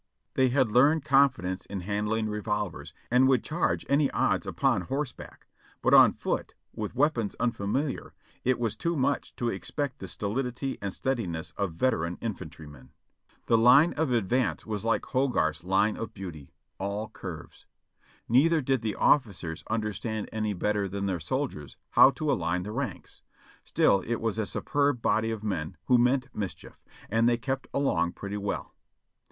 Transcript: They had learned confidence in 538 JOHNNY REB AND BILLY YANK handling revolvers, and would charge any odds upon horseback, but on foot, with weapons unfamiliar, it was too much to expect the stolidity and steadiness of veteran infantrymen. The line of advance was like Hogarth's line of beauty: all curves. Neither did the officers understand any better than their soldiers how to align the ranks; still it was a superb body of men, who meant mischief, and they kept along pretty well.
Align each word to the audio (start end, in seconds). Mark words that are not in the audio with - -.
They 0.33 0.49
had 0.49 0.71
learned 0.71 1.05
confidence 1.05 1.67
in 1.67 1.81
538 1.81 1.85
JOHNNY 1.85 2.09
REB 2.09 2.21
AND 2.25 2.27
BILLY 2.27 2.37
YANK 2.37 2.45
handling 2.49 2.63
revolvers, 2.63 2.93
and 3.11 3.27
would 3.27 3.43
charge 3.43 3.85
any 3.87 4.09
odds 4.09 4.47
upon 4.47 4.81
horseback, 4.81 5.45
but 5.83 5.93
on 5.93 6.13
foot, 6.13 6.55
with 6.73 6.95
weapons 6.95 7.35
unfamiliar, 7.39 8.15
it 8.43 8.57
was 8.57 8.75
too 8.75 8.95
much 8.95 9.35
to 9.35 9.49
expect 9.49 9.99
the 9.99 10.07
stolidity 10.07 10.79
and 10.81 10.91
steadiness 10.91 11.51
of 11.55 11.73
veteran 11.75 12.17
infantrymen. 12.19 12.89
The 13.45 13.59
line 13.59 13.93
of 13.93 14.09
advance 14.11 14.65
was 14.65 14.83
like 14.83 15.05
Hogarth's 15.05 15.63
line 15.63 15.95
of 15.97 16.15
beauty: 16.15 16.51
all 16.79 17.07
curves. 17.07 17.67
Neither 18.27 18.59
did 18.59 18.81
the 18.81 18.95
officers 18.95 19.63
understand 19.69 20.29
any 20.33 20.55
better 20.55 20.87
than 20.89 21.05
their 21.05 21.19
soldiers 21.19 21.77
how 21.91 22.09
to 22.09 22.31
align 22.31 22.63
the 22.63 22.71
ranks; 22.71 23.21
still 23.63 23.99
it 24.07 24.19
was 24.19 24.39
a 24.39 24.47
superb 24.47 24.99
body 25.03 25.29
of 25.29 25.43
men, 25.43 25.77
who 25.85 25.99
meant 25.99 26.33
mischief, 26.35 26.81
and 27.07 27.29
they 27.29 27.37
kept 27.37 27.67
along 27.71 28.13
pretty 28.13 28.37
well. 28.37 28.73